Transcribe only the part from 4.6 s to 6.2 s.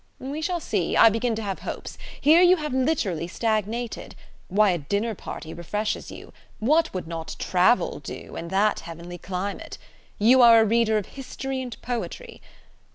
a dinner party refreshes